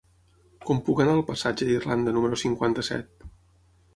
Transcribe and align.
Com 0.67 0.79
puc 0.87 1.01
anar 1.03 1.13
al 1.17 1.21
passatge 1.27 1.67
d'Irlanda 1.69 2.15
número 2.17 2.39
cinquanta-set? 2.47 3.29